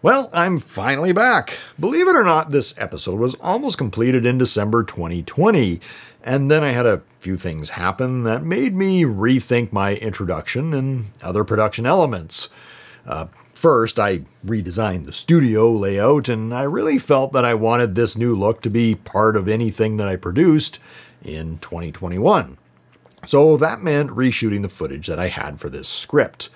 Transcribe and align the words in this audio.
Well, 0.00 0.30
I'm 0.32 0.60
finally 0.60 1.12
back. 1.12 1.58
Believe 1.78 2.06
it 2.06 2.14
or 2.14 2.22
not, 2.22 2.50
this 2.50 2.72
episode 2.78 3.18
was 3.18 3.34
almost 3.40 3.78
completed 3.78 4.24
in 4.24 4.38
December 4.38 4.84
2020, 4.84 5.80
and 6.22 6.48
then 6.48 6.62
I 6.62 6.70
had 6.70 6.86
a 6.86 7.02
few 7.18 7.36
things 7.36 7.70
happen 7.70 8.22
that 8.22 8.44
made 8.44 8.76
me 8.76 9.02
rethink 9.02 9.72
my 9.72 9.96
introduction 9.96 10.72
and 10.72 11.06
other 11.20 11.42
production 11.42 11.84
elements. 11.84 12.48
Uh, 13.04 13.26
first, 13.54 13.98
I 13.98 14.20
redesigned 14.46 15.06
the 15.06 15.12
studio 15.12 15.68
layout, 15.72 16.28
and 16.28 16.54
I 16.54 16.62
really 16.62 16.98
felt 16.98 17.32
that 17.32 17.44
I 17.44 17.54
wanted 17.54 17.96
this 17.96 18.16
new 18.16 18.36
look 18.36 18.62
to 18.62 18.70
be 18.70 18.94
part 18.94 19.34
of 19.34 19.48
anything 19.48 19.96
that 19.96 20.06
I 20.06 20.14
produced 20.14 20.78
in 21.24 21.58
2021. 21.58 22.56
So 23.26 23.56
that 23.56 23.82
meant 23.82 24.10
reshooting 24.10 24.62
the 24.62 24.68
footage 24.68 25.08
that 25.08 25.18
I 25.18 25.26
had 25.26 25.58
for 25.58 25.68
this 25.68 25.88
script. 25.88 26.50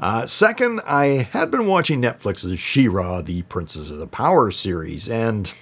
Uh, 0.00 0.26
second, 0.26 0.80
I 0.86 1.28
had 1.32 1.50
been 1.50 1.66
watching 1.66 2.02
Netflix's 2.02 2.58
She-Ra, 2.58 3.22
the 3.22 3.42
Princess 3.42 3.90
of 3.90 3.98
the 3.98 4.06
Power 4.06 4.50
series, 4.50 5.08
and, 5.08 5.52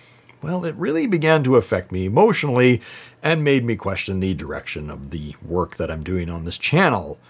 well, 0.40 0.64
it 0.64 0.74
really 0.76 1.06
began 1.06 1.44
to 1.44 1.56
affect 1.56 1.92
me 1.92 2.06
emotionally 2.06 2.80
and 3.22 3.44
made 3.44 3.64
me 3.64 3.76
question 3.76 4.20
the 4.20 4.34
direction 4.34 4.90
of 4.90 5.10
the 5.10 5.36
work 5.42 5.76
that 5.76 5.90
I'm 5.90 6.02
doing 6.02 6.30
on 6.30 6.44
this 6.44 6.58
channel. 6.58 7.20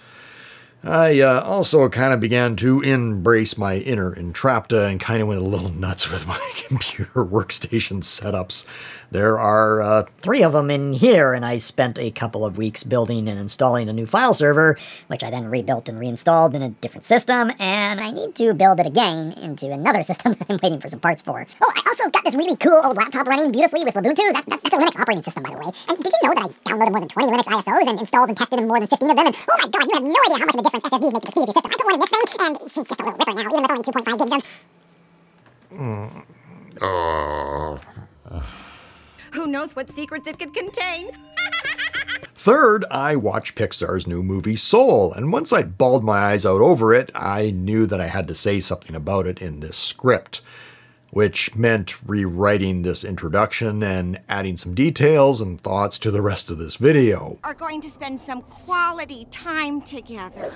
I 0.85 1.21
uh, 1.21 1.43
also 1.43 1.89
kind 1.89 2.13
of 2.13 2.19
began 2.19 2.57
to 2.57 2.81
embrace 2.81 3.57
my 3.57 3.77
inner 3.79 4.15
Entrapta 4.15 4.89
and 4.89 4.99
kind 4.99 5.23
of 5.23 5.29
went 5.29 5.41
a 5.41 5.45
little 5.45 5.69
nuts 5.73 6.11
with 6.11 6.27
my 6.27 6.53
computer 6.67 7.25
workstation 7.25 8.03
setups. 8.03 8.65
There 9.13 9.39
are 9.39 9.83
uh, 9.83 10.05
three 10.21 10.43
of 10.43 10.55
them 10.55 10.71
in 10.71 10.95
here, 10.95 11.35
and 11.35 11.45
I 11.45 11.59
spent 11.59 11.99
a 11.99 12.11
couple 12.11 12.47
of 12.47 12.57
weeks 12.57 12.83
building 12.83 13.29
and 13.29 13.39
installing 13.39 13.91
a 13.91 13.93
new 13.93 14.07
file 14.07 14.33
server, 14.33 14.79
which 15.09 15.23
I 15.23 15.29
then 15.29 15.51
rebuilt 15.51 15.91
and 15.91 16.01
reinstalled 16.01 16.57
in 16.57 16.63
a 16.63 16.71
different 16.81 17.05
system, 17.05 17.53
and 17.59 18.01
I 18.01 18.11
need 18.11 18.35
to 18.37 18.55
build 18.55 18.81
it 18.81 18.87
again 18.87 19.33
into 19.33 19.71
another 19.71 20.03
system 20.11 20.33
that 20.33 20.49
I'm 20.49 20.59
waiting 20.63 20.81
for 20.81 20.89
some 20.89 20.99
parts 20.99 21.21
for. 21.21 21.47
Oh, 21.61 21.73
I 21.77 21.83
also 21.89 22.09
got 22.09 22.25
this 22.25 22.35
really 22.35 22.57
cool 22.57 22.81
old 22.83 22.97
laptop 22.97 23.29
running 23.29 23.53
beautifully 23.53 23.85
with 23.85 23.93
Ubuntu. 23.93 24.33
That, 24.33 24.47
that, 24.49 24.63
that's 24.63 24.75
a 24.75 24.79
Linux 24.79 24.99
operating 24.99 25.23
system, 25.23 25.43
by 25.43 25.51
the 25.51 25.59
way. 25.59 25.71
And 25.91 25.99
did 25.99 26.11
you 26.11 26.19
know 26.27 26.33
that 26.33 26.45
I 26.45 26.49
downloaded 26.73 26.93
more 26.93 27.01
than 27.01 27.11
20 27.11 27.33
Linux 27.33 27.49
ISOs 27.53 27.87
and 27.91 28.01
installed 28.01 28.31
and 28.31 28.39
tested 28.39 28.61
in 28.61 28.67
more 28.67 28.81
than 28.81 28.89
15 28.89 29.11
of 29.11 29.17
them? 29.19 29.27
And 29.27 29.37
oh 29.37 29.57
my 29.61 29.69
god, 29.69 29.87
you 29.93 29.93
have 29.93 30.05
no 30.09 30.21
idea 30.25 30.39
how 30.41 30.47
much 30.47 30.55
of 30.55 30.61
a 30.61 30.63
difference 30.65 30.89
SSDs 30.89 31.13
make 31.13 31.21
to 31.21 31.27
the 31.29 31.33
speed 31.33 31.43
of 31.43 31.49
your 31.49 31.53
system. 31.61 31.69
I 31.69 31.77
put 31.77 31.85
one 31.85 32.01
this 32.01 32.09
thing, 32.09 32.25
and 32.49 32.57
she's 32.65 32.89
just 32.89 32.97
a 32.97 33.05
little 33.05 33.13
ripper 33.13 33.37
now, 33.37 33.45
even 33.45 33.61
with 33.61 33.77
only 33.77 33.85
2.5 33.85 34.09
gigs 34.25 34.33
of... 34.33 34.41
Mm. 35.77 36.25
Who 39.35 39.47
knows 39.47 39.75
what 39.75 39.91
secrets 39.91 40.27
it 40.27 40.39
could 40.39 40.55
contain? 40.55 41.11
Third, 42.35 42.85
I 42.91 43.17
watched 43.17 43.55
Pixar's 43.55 44.07
new 44.07 44.23
movie 44.23 44.57
Soul, 44.57 45.13
and 45.13 45.33
once 45.33 45.53
I 45.53 45.63
bawled 45.63 46.05
my 46.05 46.19
eyes 46.19 46.45
out 46.45 46.61
over 46.61 46.93
it, 46.93 47.13
I 47.15 47.51
knew 47.51 47.87
that 47.87 48.01
I 48.01 48.09
had 48.09 48.29
to 48.29 48.35
say 48.35 48.61
something 48.61 48.97
about 48.97 49.27
it 49.27 49.41
in 49.41 49.61
this 49.61 49.77
script, 49.77 50.41
which 51.11 51.55
meant 51.55 52.03
rewriting 52.07 52.83
this 52.83 53.05
introduction 53.05 53.83
and 53.83 54.21
adding 54.29 54.57
some 54.57 54.75
details 54.75 55.41
and 55.41 55.61
thoughts 55.61 55.99
to 56.01 56.11
the 56.11 56.23
rest 56.23 56.51
of 56.51 56.59
this 56.59 56.77
video. 56.77 57.39
Are 57.45 57.55
going 57.55 57.81
to 57.81 57.89
spend 57.91 58.21
some 58.21 58.43
quality 58.43 59.27
time 59.31 59.81
together. 59.81 60.53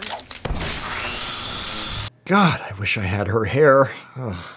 God, 2.24 2.60
I 2.60 2.74
wish 2.78 2.98
I 2.98 3.02
had 3.02 3.28
her 3.28 3.44
hair. 3.44 3.92
Ugh. 4.16 4.55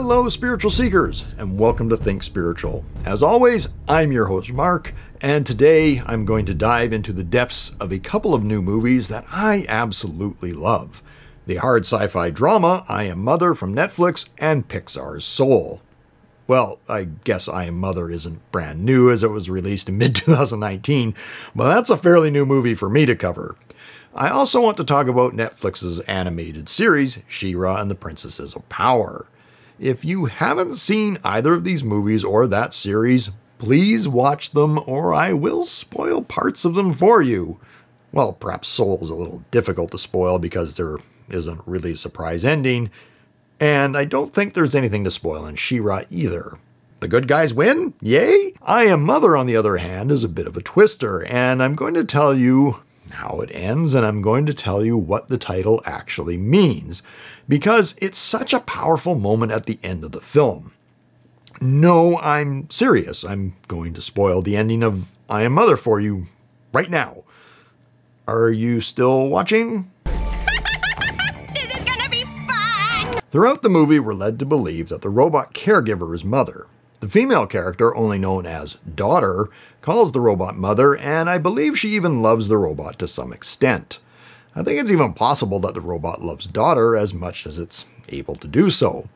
Hello, 0.00 0.28
spiritual 0.28 0.70
seekers, 0.70 1.24
and 1.38 1.58
welcome 1.58 1.88
to 1.88 1.96
Think 1.96 2.22
Spiritual. 2.22 2.84
As 3.04 3.20
always, 3.20 3.70
I'm 3.88 4.12
your 4.12 4.26
host, 4.26 4.52
Mark, 4.52 4.94
and 5.20 5.44
today 5.44 6.00
I'm 6.06 6.24
going 6.24 6.46
to 6.46 6.54
dive 6.54 6.92
into 6.92 7.12
the 7.12 7.24
depths 7.24 7.72
of 7.80 7.90
a 7.90 7.98
couple 7.98 8.32
of 8.32 8.44
new 8.44 8.62
movies 8.62 9.08
that 9.08 9.24
I 9.32 9.66
absolutely 9.68 10.52
love 10.52 11.02
the 11.46 11.56
hard 11.56 11.82
sci 11.84 12.06
fi 12.06 12.30
drama 12.30 12.84
I 12.88 13.04
Am 13.06 13.18
Mother 13.24 13.56
from 13.56 13.74
Netflix 13.74 14.28
and 14.38 14.68
Pixar's 14.68 15.24
Soul. 15.24 15.82
Well, 16.46 16.78
I 16.88 17.08
guess 17.24 17.48
I 17.48 17.64
Am 17.64 17.76
Mother 17.76 18.08
isn't 18.08 18.52
brand 18.52 18.84
new 18.84 19.10
as 19.10 19.24
it 19.24 19.32
was 19.32 19.50
released 19.50 19.88
in 19.88 19.98
mid 19.98 20.14
2019, 20.14 21.12
but 21.56 21.74
that's 21.74 21.90
a 21.90 21.96
fairly 21.96 22.30
new 22.30 22.46
movie 22.46 22.76
for 22.76 22.88
me 22.88 23.04
to 23.04 23.16
cover. 23.16 23.56
I 24.14 24.28
also 24.28 24.60
want 24.60 24.76
to 24.76 24.84
talk 24.84 25.08
about 25.08 25.32
Netflix's 25.32 25.98
animated 26.02 26.68
series, 26.68 27.18
She-Ra 27.26 27.80
and 27.80 27.90
the 27.90 27.96
Princesses 27.96 28.54
of 28.54 28.68
Power. 28.68 29.26
If 29.78 30.04
you 30.04 30.26
haven't 30.26 30.74
seen 30.74 31.18
either 31.22 31.54
of 31.54 31.62
these 31.62 31.84
movies 31.84 32.24
or 32.24 32.48
that 32.48 32.74
series, 32.74 33.30
please 33.58 34.08
watch 34.08 34.50
them 34.50 34.80
or 34.86 35.14
I 35.14 35.32
will 35.32 35.64
spoil 35.66 36.22
parts 36.22 36.64
of 36.64 36.74
them 36.74 36.92
for 36.92 37.22
you. 37.22 37.60
Well, 38.10 38.32
perhaps 38.32 38.66
Soul 38.66 38.98
is 39.02 39.10
a 39.10 39.14
little 39.14 39.44
difficult 39.52 39.92
to 39.92 39.98
spoil 39.98 40.40
because 40.40 40.76
there 40.76 40.96
isn't 41.28 41.60
really 41.64 41.92
a 41.92 41.96
surprise 41.96 42.44
ending, 42.44 42.90
and 43.60 43.96
I 43.96 44.04
don't 44.04 44.34
think 44.34 44.54
there's 44.54 44.74
anything 44.74 45.04
to 45.04 45.10
spoil 45.12 45.46
in 45.46 45.54
She-Ra 45.54 46.02
either. 46.10 46.58
The 46.98 47.08
good 47.08 47.28
guys 47.28 47.54
win? 47.54 47.94
Yay! 48.00 48.54
I 48.60 48.86
Am 48.86 49.04
Mother, 49.04 49.36
on 49.36 49.46
the 49.46 49.54
other 49.54 49.76
hand, 49.76 50.10
is 50.10 50.24
a 50.24 50.28
bit 50.28 50.48
of 50.48 50.56
a 50.56 50.62
twister, 50.62 51.24
and 51.26 51.62
I'm 51.62 51.76
going 51.76 51.94
to 51.94 52.04
tell 52.04 52.34
you 52.34 52.80
how 53.10 53.40
it 53.40 53.50
ends, 53.52 53.94
and 53.94 54.04
I'm 54.04 54.22
going 54.22 54.46
to 54.46 54.54
tell 54.54 54.84
you 54.84 54.96
what 54.96 55.28
the 55.28 55.38
title 55.38 55.82
actually 55.84 56.36
means, 56.36 57.02
because 57.48 57.94
it's 57.98 58.18
such 58.18 58.52
a 58.52 58.60
powerful 58.60 59.14
moment 59.14 59.52
at 59.52 59.66
the 59.66 59.78
end 59.82 60.04
of 60.04 60.12
the 60.12 60.20
film. 60.20 60.72
No, 61.60 62.18
I'm 62.18 62.70
serious. 62.70 63.24
I'm 63.24 63.56
going 63.66 63.94
to 63.94 64.00
spoil 64.00 64.42
the 64.42 64.56
ending 64.56 64.82
of 64.82 65.08
I 65.28 65.42
Am 65.42 65.52
Mother 65.52 65.76
for 65.76 66.00
you 66.00 66.26
right 66.72 66.88
now. 66.88 67.24
Are 68.28 68.50
you 68.50 68.80
still 68.80 69.28
watching? 69.28 69.90
this 70.04 71.78
is 71.78 71.84
gonna 71.84 72.08
be 72.10 72.24
fun! 72.46 73.20
Throughout 73.30 73.62
the 73.62 73.70
movie, 73.70 73.98
we're 73.98 74.14
led 74.14 74.38
to 74.38 74.46
believe 74.46 74.88
that 74.88 75.02
the 75.02 75.08
robot 75.08 75.52
caregiver 75.54 76.14
is 76.14 76.24
Mother, 76.24 76.66
the 77.00 77.08
female 77.08 77.46
character, 77.46 77.94
only 77.94 78.18
known 78.18 78.46
as 78.46 78.78
Daughter, 78.94 79.50
calls 79.80 80.12
the 80.12 80.20
robot 80.20 80.56
mother, 80.56 80.96
and 80.96 81.30
I 81.30 81.38
believe 81.38 81.78
she 81.78 81.88
even 81.88 82.22
loves 82.22 82.48
the 82.48 82.58
robot 82.58 82.98
to 82.98 83.08
some 83.08 83.32
extent. 83.32 84.00
I 84.56 84.62
think 84.62 84.80
it's 84.80 84.90
even 84.90 85.14
possible 85.14 85.60
that 85.60 85.74
the 85.74 85.80
robot 85.80 86.22
loves 86.22 86.46
Daughter 86.46 86.96
as 86.96 87.14
much 87.14 87.46
as 87.46 87.58
it's 87.58 87.84
able 88.08 88.34
to 88.36 88.48
do 88.48 88.70
so. 88.70 89.08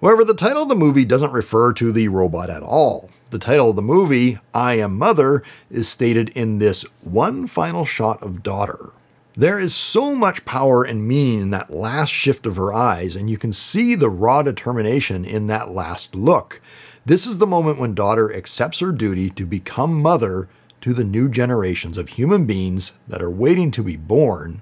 However, 0.00 0.24
the 0.24 0.34
title 0.34 0.62
of 0.62 0.68
the 0.68 0.74
movie 0.74 1.04
doesn't 1.04 1.32
refer 1.32 1.72
to 1.74 1.92
the 1.92 2.08
robot 2.08 2.50
at 2.50 2.62
all. 2.62 3.10
The 3.30 3.38
title 3.38 3.70
of 3.70 3.76
the 3.76 3.82
movie, 3.82 4.38
I 4.54 4.74
Am 4.74 4.96
Mother, 4.96 5.42
is 5.70 5.88
stated 5.88 6.30
in 6.30 6.58
this 6.58 6.84
one 7.02 7.46
final 7.46 7.84
shot 7.84 8.22
of 8.22 8.42
Daughter. 8.42 8.92
There 9.34 9.58
is 9.58 9.74
so 9.74 10.14
much 10.14 10.44
power 10.44 10.82
and 10.82 11.06
meaning 11.06 11.42
in 11.42 11.50
that 11.50 11.70
last 11.70 12.08
shift 12.08 12.46
of 12.46 12.56
her 12.56 12.72
eyes, 12.72 13.14
and 13.14 13.28
you 13.28 13.36
can 13.36 13.52
see 13.52 13.94
the 13.94 14.08
raw 14.08 14.42
determination 14.42 15.24
in 15.24 15.46
that 15.48 15.70
last 15.70 16.14
look. 16.14 16.60
This 17.08 17.26
is 17.26 17.38
the 17.38 17.46
moment 17.46 17.78
when 17.78 17.94
daughter 17.94 18.30
accepts 18.30 18.80
her 18.80 18.92
duty 18.92 19.30
to 19.30 19.46
become 19.46 20.02
mother 20.02 20.46
to 20.82 20.92
the 20.92 21.04
new 21.04 21.30
generations 21.30 21.96
of 21.96 22.10
human 22.10 22.44
beings 22.44 22.92
that 23.08 23.22
are 23.22 23.30
waiting 23.30 23.70
to 23.70 23.82
be 23.82 23.96
born. 23.96 24.60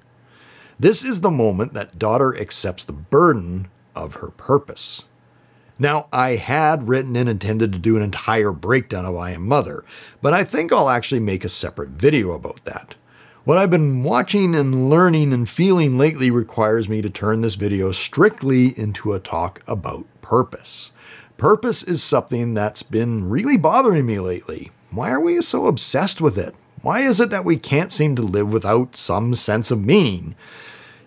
This 0.78 1.02
is 1.02 1.22
the 1.22 1.30
moment 1.32 1.74
that 1.74 1.98
daughter 1.98 2.38
accepts 2.38 2.84
the 2.84 2.92
burden 2.92 3.66
of 3.96 4.14
her 4.14 4.28
purpose. 4.28 5.06
Now, 5.76 6.06
I 6.12 6.36
had 6.36 6.86
written 6.86 7.16
and 7.16 7.28
intended 7.28 7.72
to 7.72 7.80
do 7.80 7.96
an 7.96 8.02
entire 8.02 8.52
breakdown 8.52 9.04
of 9.04 9.16
I 9.16 9.32
Am 9.32 9.44
Mother, 9.44 9.84
but 10.22 10.32
I 10.32 10.44
think 10.44 10.72
I'll 10.72 10.88
actually 10.88 11.18
make 11.18 11.44
a 11.44 11.48
separate 11.48 11.88
video 11.88 12.30
about 12.30 12.64
that. 12.64 12.94
What 13.42 13.58
I've 13.58 13.70
been 13.70 14.04
watching 14.04 14.54
and 14.54 14.88
learning 14.88 15.32
and 15.32 15.48
feeling 15.48 15.98
lately 15.98 16.30
requires 16.30 16.88
me 16.88 17.02
to 17.02 17.10
turn 17.10 17.40
this 17.40 17.56
video 17.56 17.90
strictly 17.90 18.68
into 18.78 19.14
a 19.14 19.18
talk 19.18 19.64
about 19.66 20.06
purpose. 20.20 20.92
Purpose 21.36 21.82
is 21.82 22.02
something 22.02 22.54
that's 22.54 22.82
been 22.82 23.28
really 23.28 23.58
bothering 23.58 24.06
me 24.06 24.18
lately. 24.18 24.70
Why 24.90 25.10
are 25.10 25.20
we 25.20 25.42
so 25.42 25.66
obsessed 25.66 26.18
with 26.18 26.38
it? 26.38 26.54
Why 26.80 27.00
is 27.00 27.20
it 27.20 27.28
that 27.28 27.44
we 27.44 27.58
can't 27.58 27.92
seem 27.92 28.16
to 28.16 28.22
live 28.22 28.50
without 28.50 28.96
some 28.96 29.34
sense 29.34 29.70
of 29.70 29.84
meaning? 29.84 30.34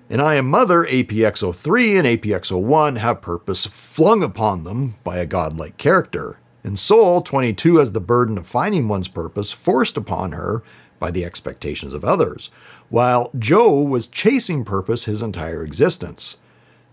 In 0.08 0.20
I 0.20 0.36
Am 0.36 0.48
Mother, 0.48 0.86
APX03 0.86 1.98
and 1.98 2.22
APX01 2.22 2.98
have 3.00 3.22
purpose 3.22 3.66
flung 3.66 4.22
upon 4.22 4.66
them 4.66 4.98
by 5.04 5.18
a 5.18 5.26
godlike 5.26 5.78
character. 5.78 6.38
In 6.64 6.76
Soul, 6.76 7.24
22 7.24 7.78
has 7.78 7.94
the 7.94 8.00
burden 8.00 8.38
of 8.38 8.46
finding 8.46 8.88
one's 8.88 9.08
purpose 9.08 9.52
forced 9.52 9.98
upon 9.98 10.34
her 10.34 10.62
by 11.00 11.10
the 11.10 11.26
expectations 11.26 11.96
of 11.96 12.06
others, 12.06 12.52
while 12.90 13.32
Joe 13.40 13.82
was 13.82 14.06
chasing 14.06 14.64
purpose 14.64 15.06
his 15.06 15.24
entire 15.24 15.64
existence. 15.64 16.38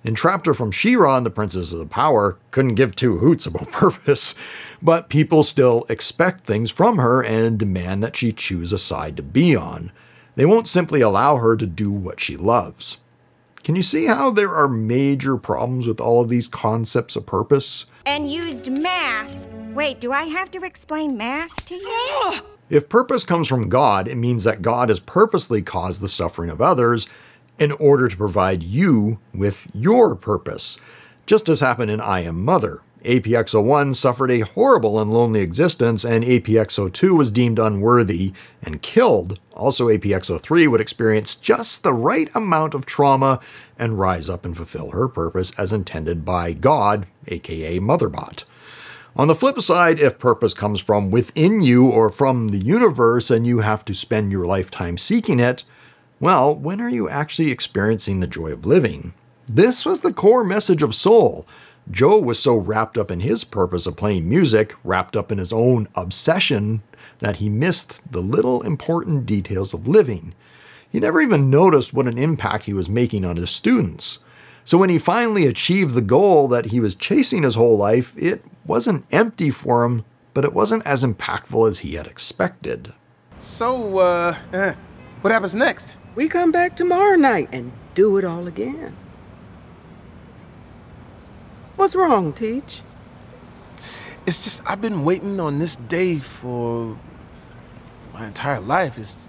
Entrapta 0.07 0.55
from 0.55 0.71
She-Ra 0.71 1.19
the 1.19 1.31
Princess 1.31 1.73
of 1.73 1.81
the 1.81 1.87
Power 1.87 2.39
couldn't 2.53 2.77
give 2.77 2.95
two 2.95 3.19
hoots 3.19 3.45
about 3.45 3.71
purpose, 3.73 4.37
but 4.81 5.09
people 5.09 5.43
still 5.43 5.85
expect 5.89 6.47
things 6.47 6.71
from 6.71 6.99
her 6.99 7.25
and 7.25 7.59
demand 7.59 8.05
that 8.05 8.15
she 8.15 8.31
choose 8.31 8.73
a 8.73 8.79
side 8.79 9.17
to 9.17 9.23
be 9.25 9.57
on. 9.57 9.91
They 10.37 10.47
won't 10.47 10.69
simply 10.69 11.01
allow 11.01 11.39
her 11.39 11.57
to 11.57 11.67
do 11.67 11.91
what 11.91 12.21
she 12.21 12.37
loves. 12.37 12.99
Can 13.65 13.75
you 13.75 13.83
see 13.83 14.07
how 14.07 14.31
there 14.31 14.55
are 14.55 14.69
major 14.69 15.37
problems 15.37 15.89
with 15.89 16.01
all 16.01 16.23
of 16.23 16.29
these 16.29 16.47
concepts 16.47 17.17
of 17.17 17.27
purpose? 17.27 17.87
And 18.05 18.31
used 18.31 18.71
math. 18.71 19.45
Wait, 19.75 19.99
do 19.99 20.13
I 20.13 20.25
have 20.25 20.53
to 20.53 20.65
explain 20.65 21.17
math 21.17 21.67
to 21.67 21.75
you? 21.75 22.35
If 22.71 22.89
purpose 22.89 23.25
comes 23.25 23.49
from 23.49 23.69
God, 23.69 24.07
it 24.07 24.17
means 24.17 24.45
that 24.45 24.63
God 24.63 24.89
has 24.89 25.01
purposely 25.01 25.63
caused 25.63 26.01
the 26.01 26.09
suffering 26.09 26.51
of 26.51 26.61
others 26.61 27.09
in 27.59 27.73
order 27.73 28.09
to 28.09 28.17
provide 28.17 28.63
you 28.63 29.19
with 29.35 29.67
your 29.75 30.15
purpose, 30.15 30.79
just 31.27 31.49
as 31.49 31.61
happened 31.61 31.91
in 31.91 32.01
I 32.01 32.21
Am 32.21 32.45
Mother. 32.45 32.83
APX01 33.05 33.95
suffered 33.95 34.33
a 34.33 34.41
horrible 34.41 34.99
and 34.99 35.13
lonely 35.13 35.41
existence, 35.41 36.05
and 36.05 36.25
APX02 36.25 37.17
was 37.17 37.31
deemed 37.31 37.59
unworthy 37.59 38.33
and 38.63 38.83
killed. 38.83 39.39
Also, 39.55 39.89
APX03 39.89 40.69
would 40.69 40.81
experience 40.81 41.37
just 41.37 41.83
the 41.83 41.95
right 41.95 42.29
amount 42.35 42.75
of 42.75 42.85
trauma 42.85 43.39
and 43.79 43.99
rise 43.99 44.29
up 44.29 44.45
and 44.45 44.57
fulfill 44.57 44.91
her 44.91 45.07
purpose 45.07 45.53
as 45.57 45.73
intended 45.73 46.25
by 46.25 46.53
God, 46.53 47.07
aka 47.29 47.79
Motherbot. 47.79 48.45
On 49.15 49.29
the 49.29 49.35
flip 49.35 49.61
side, 49.61 50.01
if 50.01 50.19
purpose 50.19 50.53
comes 50.53 50.81
from 50.81 51.11
within 51.11 51.63
you 51.63 51.87
or 51.87 52.11
from 52.11 52.49
the 52.49 52.59
universe 52.59 53.31
and 53.31 53.47
you 53.47 53.61
have 53.61 53.85
to 53.87 53.95
spend 53.95 54.33
your 54.33 54.47
lifetime 54.47 54.99
seeking 54.99 55.39
it, 55.39 55.65
well, 56.19 56.55
when 56.55 56.81
are 56.81 56.89
you 56.89 57.09
actually 57.09 57.51
experiencing 57.51 58.21
the 58.21 58.27
joy 58.27 58.53
of 58.53 58.65
living? 58.65 59.13
This 59.47 59.85
was 59.85 60.01
the 60.01 60.13
core 60.13 60.45
message 60.45 60.83
of 60.83 60.95
Soul. 60.95 61.47
Joe 61.91 62.19
was 62.19 62.39
so 62.39 62.57
wrapped 62.57 62.99
up 62.99 63.11
in 63.11 63.21
his 63.21 63.45
purpose 63.45 63.87
of 63.87 63.97
playing 63.97 64.29
music, 64.29 64.75
wrapped 64.83 65.15
up 65.15 65.31
in 65.31 65.39
his 65.39 65.53
own 65.53 65.87
obsession, 65.95 66.83
that 67.21 67.37
he 67.37 67.49
missed 67.49 68.01
the 68.11 68.21
little 68.21 68.63
important 68.63 69.27
details 69.27 69.73
of 69.73 69.87
living. 69.87 70.35
He 70.91 71.01
never 71.01 71.21
even 71.21 71.51
noticed 71.51 71.93
what 71.93 72.09
an 72.09 72.19
impact 72.19 72.65
he 72.65 72.73
was 72.73 72.89
making 72.89 73.25
on 73.25 73.37
his 73.37 73.51
students. 73.51 74.19
So 74.65 74.79
when 74.79 74.91
he 74.91 74.99
finally 74.99 75.47
achieved 75.47 75.95
the 75.95 76.03
goal 76.03 76.49
that 76.49 76.67
he 76.67 76.81
was 76.81 76.97
chasing 76.97 77.45
his 77.45 77.55
whole 77.55 77.77
life, 77.77 78.15
it 78.17 78.43
wasn't 78.65 79.05
empty 79.13 79.51
for 79.51 79.85
him, 79.85 80.05
but 80.35 80.45
it 80.45 80.53
wasn't 80.53 80.85
as 80.87 81.05
impactful 81.05 81.69
as 81.69 81.81
he 81.81 81.95
had 81.95 82.07
expected. 82.07 82.93
So, 83.39 83.99
uh, 83.99 84.37
eh, 84.53 84.75
what 85.21 85.33
happens 85.33 85.55
next? 85.55 85.95
We 86.17 86.29
come 86.29 86.51
back 86.51 86.77
tomorrow 86.77 87.15
night 87.15 87.51
and 87.53 87.73
do 87.95 88.17
it 88.17 88.25
all 88.25 88.49
again. 88.49 88.97
What's 91.77 91.95
wrong, 91.95 92.33
Teach? 92.33 92.81
It's 94.27 94.43
just 94.43 94.63
I've 94.69 94.81
been 94.81 95.05
waiting 95.05 95.39
on 95.39 95.59
this 95.59 95.77
day 95.77 96.17
for 96.17 96.99
my 98.15 98.27
entire 98.27 98.61
life. 98.61 98.97
It's 98.99 99.29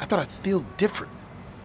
I 0.00 0.06
thought 0.06 0.20
I'd 0.20 0.30
feel 0.30 0.64
different. 0.78 1.12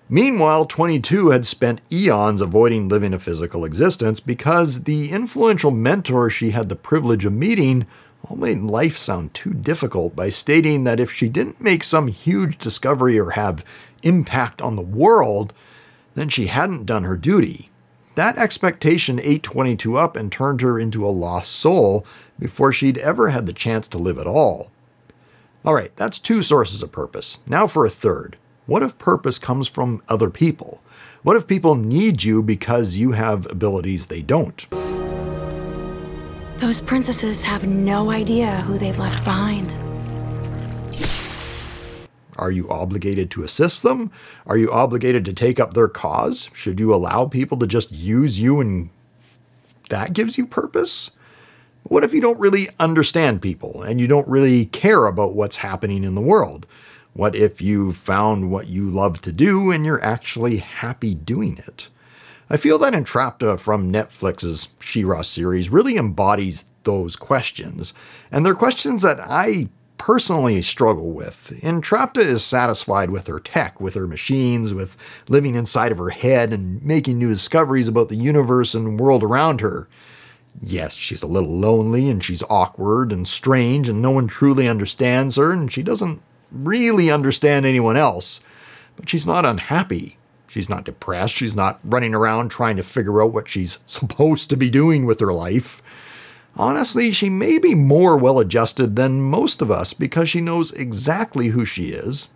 Meanwhile, 0.09 0.65
22 0.65 1.30
had 1.30 1.45
spent 1.45 1.80
eons 1.89 2.42
avoiding 2.42 2.89
living 2.89 3.13
a 3.13 3.19
physical 3.19 3.63
existence 3.63 4.19
because 4.19 4.83
the 4.83 5.09
influential 5.09 5.71
mentor 5.71 6.30
she 6.30 6.51
had 6.51 6.68
the 6.68 6.75
privilege 6.75 7.24
of 7.24 7.31
meeting 7.31 7.88
all 8.23 8.38
made 8.38 8.59
life 8.59 8.97
sound 8.97 9.33
too 9.33 9.53
difficult 9.53 10.15
by 10.15 10.29
stating 10.29 10.83
that 10.83 11.00
if 11.00 11.12
she 11.12 11.27
didn't 11.27 11.62
make 11.62 11.83
some 11.83 12.07
huge 12.07 12.57
discovery 12.57 13.19
or 13.19 13.31
have 13.31 13.65
impact 14.03 14.62
on 14.62 14.75
the 14.75 14.81
world, 14.81 15.53
then 16.15 16.29
she 16.29 16.47
hadn't 16.47 16.85
done 16.85 17.03
her 17.03 17.18
duty. 17.18 17.69
That 18.15 18.38
expectation 18.38 19.19
ate 19.21 19.44
22 19.44 19.97
up 19.97 20.15
and 20.15 20.31
turned 20.31 20.62
her 20.62 20.77
into 20.77 21.06
a 21.06 21.09
lost 21.09 21.51
soul 21.51 22.06
before 22.38 22.71
she'd 22.71 22.97
ever 22.97 23.29
had 23.29 23.45
the 23.45 23.53
chance 23.53 23.88
to 23.89 23.97
live 23.97 24.18
at 24.18 24.27
all. 24.27 24.71
All 25.63 25.73
right, 25.73 25.95
that's 25.95 26.19
two 26.19 26.41
sources 26.41 26.83
of 26.83 26.91
purpose. 26.91 27.39
Now 27.45 27.68
for 27.68 27.85
a 27.85 27.89
third. 27.89 28.38
What 28.65 28.83
if 28.83 28.97
purpose 28.97 29.39
comes 29.39 29.68
from 29.68 30.01
other 30.09 30.29
people? 30.29 30.81
What 31.23 31.38
if 31.38 31.47
people 31.47 31.75
need 31.75 32.23
you 32.23 32.41
because 32.44 32.97
you 32.97 33.12
have 33.12 33.50
abilities 33.50 34.07
they 34.07 34.21
don't? 34.21 34.65
Those 36.62 36.80
princesses 36.80 37.42
have 37.42 37.66
no 37.66 38.12
idea 38.12 38.62
who 38.62 38.78
they've 38.78 39.00
left 39.00 39.24
behind. 39.24 39.75
Are 42.38 42.52
you 42.52 42.69
obligated 42.69 43.31
to 43.31 43.42
assist 43.42 43.81
them? 43.81 44.12
Are 44.46 44.58
you 44.58 44.72
obligated 44.72 45.25
to 45.25 45.34
take 45.34 45.60
up 45.60 45.74
their 45.74 45.88
cause? 45.88 46.52
Should 46.54 46.80
you 46.80 46.94
allow 46.94 47.25
people 47.25 47.58
to 47.58 47.66
just 47.66 47.92
use 47.92 48.40
you 48.40 48.62
and 48.62 48.92
that 49.90 50.13
gives 50.13 50.38
you 50.38 50.46
purpose? 50.46 51.10
What 51.81 52.04
if 52.04 52.13
you 52.13 52.22
don't 52.22 52.40
really 52.40 52.69
understand 52.80 53.42
people 53.42 53.81
and 53.81 54.00
you 54.00 54.06
don't 54.06 54.28
really 54.28 54.66
care 54.66 55.07
about 55.07 55.34
what's 55.34 55.57
happening 55.57 56.04
in 56.04 56.14
the 56.14 56.22
world? 56.22 56.68
What 57.14 57.36
if 57.36 57.60
you 57.60 57.92
found 57.92 58.52
what 58.52 58.68
you 58.68 58.88
love 58.88 59.19
to 59.22 59.31
do 59.31 59.72
and 59.72 59.84
you're 59.84 60.04
actually 60.04 60.57
happy 60.57 61.16
doing 61.16 61.57
it? 61.57 61.90
I 62.51 62.57
feel 62.57 62.77
that 62.80 62.94
Entrapta 62.94 63.53
uh, 63.53 63.56
from 63.56 63.94
Netflix's 63.94 64.68
She-Ra 64.81 65.21
series 65.21 65.69
really 65.69 65.95
embodies 65.95 66.65
those 66.83 67.15
questions, 67.15 67.94
and 68.30 68.45
they're 68.45 68.53
questions 68.53 69.03
that 69.03 69.21
I 69.21 69.69
personally 69.98 70.62
struggle 70.62 71.13
with. 71.13 71.57
Entrapta 71.62 72.18
is 72.18 72.44
satisfied 72.44 73.09
with 73.09 73.27
her 73.27 73.39
tech, 73.39 73.80
with 73.80 73.94
her 73.94 74.06
machines, 74.06 74.74
with 74.74 74.98
living 75.30 75.56
inside 75.56 75.94
of 75.94 75.98
her 75.98 76.09
head 76.09 76.51
and 76.51 76.83
making 76.83 77.18
new 77.18 77.30
discoveries 77.30 77.88
about 77.88 78.09
the 78.09 78.18
universe 78.18 78.75
and 78.75 79.00
world 79.00 79.24
around 79.24 79.62
her. 79.62 79.88
Yes, 80.62 80.94
she's 80.94 81.24
a 81.24 81.27
little 81.27 81.57
lonely 81.57 82.09
and 82.09 82.21
she's 82.21 82.44
awkward 82.50 83.13
and 83.13 83.25
strange, 83.25 83.88
and 83.88 84.01
no 84.01 84.12
one 84.12 84.27
truly 84.27 84.68
understands 84.68 85.38
her, 85.38 85.54
and 85.54 85.71
she 85.71 85.83
doesn't 85.83 86.21
really 86.51 87.09
understand 87.09 87.65
anyone 87.65 87.95
else, 87.95 88.42
but 88.97 89.07
she's 89.07 89.25
not 89.25 89.45
unhappy. 89.45 90.18
She's 90.51 90.68
not 90.68 90.83
depressed. 90.83 91.33
She's 91.33 91.56
not 91.56 91.80
running 91.81 92.13
around 92.13 92.50
trying 92.50 92.75
to 92.75 92.83
figure 92.83 93.24
out 93.24 93.31
what 93.31 93.48
she's 93.48 93.80
supposed 93.86 94.50
to 94.50 94.57
be 94.57 94.69
doing 94.69 95.06
with 95.06 95.21
her 95.21 95.31
life. 95.31 95.81
Honestly, 96.57 97.13
she 97.13 97.30
may 97.30 97.57
be 97.57 97.74
more 97.74 98.18
well 98.18 98.38
adjusted 98.38 98.98
than 98.98 99.21
most 99.21 99.62
of 99.62 99.71
us 99.71 99.94
because 99.94 100.30
she 100.30 100.42
knows 100.42 100.74
exactly 100.74 101.48
who 101.48 101.63
she 101.63 101.92
is, 101.92 102.27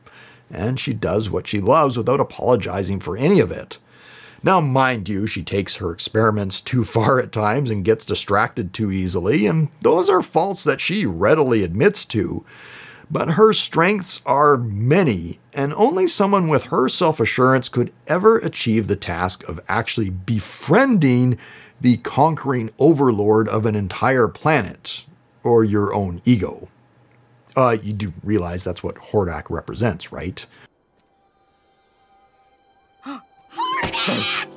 and 0.49 0.79
she 0.79 0.93
does 0.93 1.29
what 1.29 1.45
she 1.45 1.59
loves 1.59 1.97
without 1.97 2.21
apologizing 2.21 3.01
for 3.01 3.17
any 3.17 3.41
of 3.41 3.51
it. 3.51 3.79
Now, 4.41 4.61
mind 4.61 5.09
you, 5.09 5.27
she 5.27 5.43
takes 5.43 5.75
her 5.75 5.91
experiments 5.91 6.61
too 6.61 6.85
far 6.85 7.19
at 7.19 7.33
times 7.33 7.69
and 7.69 7.83
gets 7.83 8.05
distracted 8.05 8.73
too 8.73 8.93
easily, 8.93 9.45
and 9.45 9.67
those 9.81 10.07
are 10.07 10.21
faults 10.21 10.63
that 10.63 10.79
she 10.79 11.05
readily 11.05 11.63
admits 11.63 12.05
to. 12.05 12.45
But 13.11 13.31
her 13.31 13.51
strengths 13.51 14.21
are 14.25 14.55
many, 14.55 15.39
and 15.55 15.73
only 15.73 16.07
someone 16.07 16.47
with 16.49 16.65
her 16.65 16.87
self 16.89 17.19
assurance 17.19 17.69
could 17.69 17.91
ever 18.07 18.37
achieve 18.37 18.87
the 18.87 18.95
task 18.95 19.47
of 19.47 19.59
actually 19.67 20.09
befriending 20.09 21.39
the 21.81 21.97
conquering 21.97 22.69
overlord 22.77 23.47
of 23.47 23.65
an 23.65 23.75
entire 23.75 24.27
planet, 24.27 25.05
or 25.43 25.63
your 25.63 25.93
own 25.93 26.21
ego. 26.25 26.67
Uh, 27.55 27.77
you 27.81 27.93
do 27.93 28.13
realize 28.23 28.63
that's 28.63 28.83
what 28.83 28.95
Hordak 28.95 29.49
represents, 29.49 30.11
right? 30.11 30.45
Hordak! 33.05 34.54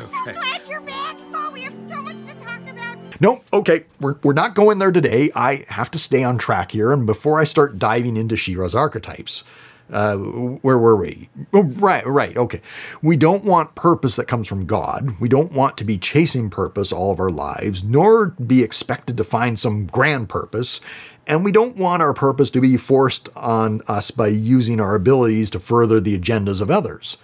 I'm 0.00 0.06
so 0.06 0.32
glad 0.32 0.62
you're 0.66 0.80
back. 0.80 1.18
Oh, 1.34 1.50
we 1.52 1.60
have 1.62 1.76
so 1.88 2.00
much 2.00 2.16
to 2.24 2.34
talk 2.34 2.66
about. 2.68 3.20
No, 3.20 3.42
okay, 3.52 3.84
we're, 4.00 4.16
we're 4.22 4.32
not 4.32 4.54
going 4.54 4.78
there 4.78 4.92
today. 4.92 5.30
I 5.34 5.66
have 5.68 5.90
to 5.90 5.98
stay 5.98 6.24
on 6.24 6.38
track 6.38 6.72
here, 6.72 6.90
and 6.90 7.04
before 7.04 7.38
I 7.38 7.44
start 7.44 7.78
diving 7.78 8.16
into 8.16 8.34
She-Ra's 8.34 8.74
archetypes, 8.74 9.44
uh, 9.92 10.16
where 10.16 10.78
were 10.78 10.96
we? 10.96 11.28
Oh, 11.52 11.64
right, 11.64 12.06
right, 12.06 12.34
okay. 12.34 12.62
We 13.02 13.18
don't 13.18 13.44
want 13.44 13.74
purpose 13.74 14.16
that 14.16 14.26
comes 14.26 14.48
from 14.48 14.64
God. 14.64 15.20
We 15.20 15.28
don't 15.28 15.52
want 15.52 15.76
to 15.78 15.84
be 15.84 15.98
chasing 15.98 16.48
purpose 16.48 16.92
all 16.92 17.12
of 17.12 17.20
our 17.20 17.30
lives, 17.30 17.84
nor 17.84 18.28
be 18.28 18.62
expected 18.62 19.18
to 19.18 19.24
find 19.24 19.58
some 19.58 19.86
grand 19.86 20.30
purpose. 20.30 20.80
And 21.26 21.44
we 21.44 21.52
don't 21.52 21.76
want 21.76 22.02
our 22.02 22.14
purpose 22.14 22.50
to 22.52 22.60
be 22.60 22.78
forced 22.78 23.28
on 23.36 23.82
us 23.86 24.10
by 24.10 24.28
using 24.28 24.80
our 24.80 24.94
abilities 24.94 25.50
to 25.50 25.60
further 25.60 26.00
the 26.00 26.18
agendas 26.18 26.62
of 26.62 26.70
others. 26.70 27.18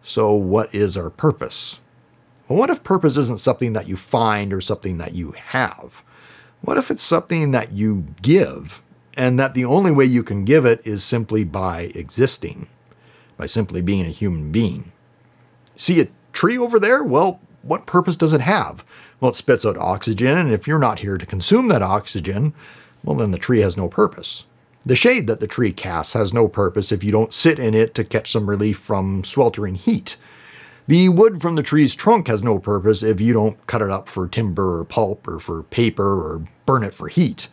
So, 0.00 0.32
what 0.32 0.74
is 0.74 0.96
our 0.96 1.10
purpose? 1.10 1.80
Well, 2.48 2.58
what 2.58 2.70
if 2.70 2.84
purpose 2.84 3.16
isn't 3.16 3.40
something 3.40 3.72
that 3.72 3.88
you 3.88 3.96
find 3.96 4.52
or 4.52 4.60
something 4.60 4.98
that 4.98 5.14
you 5.14 5.32
have? 5.32 6.02
What 6.60 6.78
if 6.78 6.90
it's 6.90 7.02
something 7.02 7.50
that 7.50 7.72
you 7.72 8.06
give, 8.22 8.82
and 9.16 9.38
that 9.38 9.54
the 9.54 9.64
only 9.64 9.90
way 9.90 10.04
you 10.04 10.22
can 10.22 10.44
give 10.44 10.64
it 10.64 10.86
is 10.86 11.02
simply 11.02 11.44
by 11.44 11.92
existing, 11.94 12.68
by 13.36 13.46
simply 13.46 13.80
being 13.80 14.06
a 14.06 14.10
human 14.10 14.52
being? 14.52 14.92
See 15.76 16.00
a 16.00 16.08
tree 16.32 16.56
over 16.56 16.78
there? 16.78 17.02
Well, 17.02 17.40
what 17.62 17.86
purpose 17.86 18.16
does 18.16 18.32
it 18.32 18.40
have? 18.40 18.84
Well, 19.20 19.32
it 19.32 19.34
spits 19.34 19.66
out 19.66 19.76
oxygen, 19.76 20.38
and 20.38 20.52
if 20.52 20.68
you're 20.68 20.78
not 20.78 21.00
here 21.00 21.18
to 21.18 21.26
consume 21.26 21.68
that 21.68 21.82
oxygen, 21.82 22.54
well, 23.02 23.16
then 23.16 23.32
the 23.32 23.38
tree 23.38 23.60
has 23.60 23.76
no 23.76 23.88
purpose. 23.88 24.46
The 24.84 24.96
shade 24.96 25.26
that 25.26 25.40
the 25.40 25.48
tree 25.48 25.72
casts 25.72 26.12
has 26.12 26.32
no 26.32 26.46
purpose 26.46 26.92
if 26.92 27.02
you 27.02 27.10
don't 27.10 27.34
sit 27.34 27.58
in 27.58 27.74
it 27.74 27.92
to 27.96 28.04
catch 28.04 28.30
some 28.30 28.48
relief 28.48 28.78
from 28.78 29.24
sweltering 29.24 29.74
heat. 29.74 30.16
The 30.88 31.08
wood 31.08 31.42
from 31.42 31.56
the 31.56 31.64
tree's 31.64 31.96
trunk 31.96 32.28
has 32.28 32.44
no 32.44 32.60
purpose 32.60 33.02
if 33.02 33.20
you 33.20 33.32
don't 33.32 33.66
cut 33.66 33.82
it 33.82 33.90
up 33.90 34.08
for 34.08 34.28
timber 34.28 34.78
or 34.78 34.84
pulp 34.84 35.26
or 35.26 35.40
for 35.40 35.64
paper 35.64 36.22
or 36.22 36.46
burn 36.64 36.84
it 36.84 36.94
for 36.94 37.08
heat. 37.08 37.48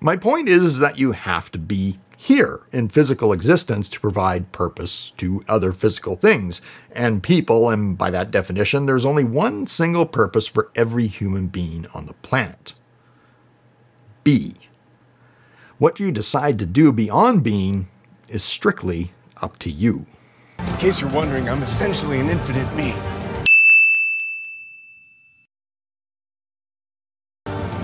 My 0.00 0.16
point 0.16 0.48
is 0.48 0.80
that 0.80 0.98
you 0.98 1.12
have 1.12 1.52
to 1.52 1.58
be 1.60 1.98
here 2.16 2.62
in 2.72 2.88
physical 2.88 3.32
existence 3.32 3.88
to 3.90 4.00
provide 4.00 4.50
purpose 4.50 5.12
to 5.18 5.44
other 5.46 5.72
physical 5.72 6.16
things 6.16 6.60
and 6.90 7.22
people, 7.22 7.70
and 7.70 7.96
by 7.96 8.10
that 8.10 8.32
definition, 8.32 8.86
there's 8.86 9.04
only 9.04 9.22
one 9.22 9.68
single 9.68 10.06
purpose 10.06 10.48
for 10.48 10.72
every 10.74 11.06
human 11.06 11.46
being 11.46 11.86
on 11.94 12.06
the 12.06 12.14
planet. 12.14 12.74
Be. 14.24 14.54
What 15.78 16.00
you 16.00 16.10
decide 16.10 16.58
to 16.58 16.66
do 16.66 16.90
beyond 16.90 17.44
being 17.44 17.86
is 18.26 18.42
strictly 18.42 19.12
up 19.40 19.60
to 19.60 19.70
you. 19.70 20.06
In 20.58 20.76
case 20.78 21.00
you're 21.00 21.10
wondering, 21.10 21.48
I'm 21.48 21.62
essentially 21.62 22.18
an 22.18 22.28
infinite 22.28 22.74
me. 22.74 22.94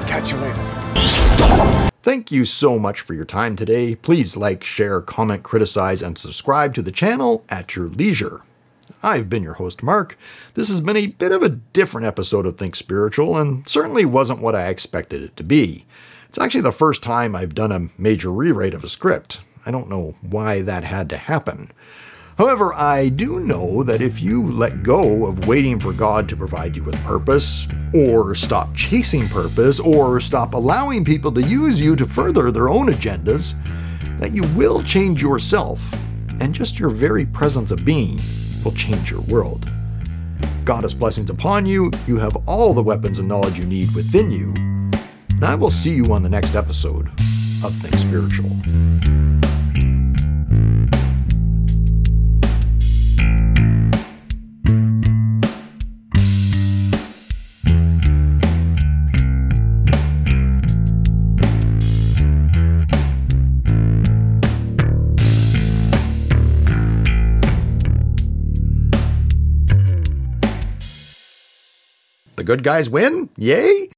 Catch 0.08 0.32
you 0.32 0.38
later. 0.38 1.90
Thank 2.02 2.32
you 2.32 2.44
so 2.44 2.80
much 2.80 3.00
for 3.00 3.14
your 3.14 3.24
time 3.24 3.54
today. 3.54 3.94
Please 3.94 4.36
like, 4.36 4.64
share, 4.64 5.00
comment, 5.00 5.44
criticize, 5.44 6.02
and 6.02 6.18
subscribe 6.18 6.74
to 6.74 6.82
the 6.82 6.90
channel 6.90 7.44
at 7.48 7.76
your 7.76 7.86
leisure. 7.86 8.42
I've 9.04 9.30
been 9.30 9.44
your 9.44 9.54
host, 9.54 9.84
Mark. 9.84 10.18
This 10.54 10.68
has 10.68 10.80
been 10.80 10.96
a 10.96 11.06
bit 11.06 11.30
of 11.30 11.44
a 11.44 11.60
different 11.72 12.08
episode 12.08 12.44
of 12.44 12.56
Think 12.56 12.74
Spiritual, 12.74 13.38
and 13.38 13.68
certainly 13.68 14.04
wasn't 14.04 14.40
what 14.40 14.56
I 14.56 14.66
expected 14.66 15.22
it 15.22 15.36
to 15.36 15.44
be. 15.44 15.86
It's 16.34 16.42
actually 16.42 16.62
the 16.62 16.72
first 16.72 17.00
time 17.00 17.36
I've 17.36 17.54
done 17.54 17.70
a 17.70 17.88
major 17.96 18.32
rewrite 18.32 18.74
of 18.74 18.82
a 18.82 18.88
script. 18.88 19.40
I 19.64 19.70
don't 19.70 19.88
know 19.88 20.16
why 20.20 20.62
that 20.62 20.82
had 20.82 21.08
to 21.10 21.16
happen. 21.16 21.70
However, 22.36 22.74
I 22.74 23.08
do 23.08 23.38
know 23.38 23.84
that 23.84 24.02
if 24.02 24.20
you 24.20 24.50
let 24.50 24.82
go 24.82 25.26
of 25.26 25.46
waiting 25.46 25.78
for 25.78 25.92
God 25.92 26.28
to 26.28 26.36
provide 26.36 26.74
you 26.74 26.82
with 26.82 27.00
purpose, 27.04 27.68
or 27.94 28.34
stop 28.34 28.74
chasing 28.74 29.28
purpose, 29.28 29.78
or 29.78 30.18
stop 30.18 30.54
allowing 30.54 31.04
people 31.04 31.30
to 31.30 31.42
use 31.42 31.80
you 31.80 31.94
to 31.94 32.04
further 32.04 32.50
their 32.50 32.68
own 32.68 32.88
agendas, 32.88 33.54
that 34.18 34.32
you 34.32 34.42
will 34.56 34.82
change 34.82 35.22
yourself, 35.22 35.80
and 36.40 36.52
just 36.52 36.80
your 36.80 36.90
very 36.90 37.24
presence 37.24 37.70
of 37.70 37.84
being 37.84 38.18
will 38.64 38.72
change 38.72 39.08
your 39.08 39.20
world. 39.20 39.70
God 40.64 40.82
has 40.82 40.94
blessings 40.94 41.30
upon 41.30 41.64
you, 41.64 41.92
you 42.08 42.18
have 42.18 42.36
all 42.48 42.74
the 42.74 42.82
weapons 42.82 43.20
and 43.20 43.28
knowledge 43.28 43.56
you 43.56 43.66
need 43.66 43.94
within 43.94 44.32
you, 44.32 44.52
and 45.36 45.44
I 45.44 45.54
will 45.54 45.70
see 45.70 45.94
you 45.94 46.06
on 46.06 46.22
the 46.22 46.28
next 46.28 46.54
episode 46.54 47.08
of 47.64 47.74
Think 47.74 47.94
Spiritual. 47.96 48.50
The 72.36 72.42
good 72.44 72.62
guys 72.62 72.90
win? 72.90 73.30
Yay? 73.36 73.93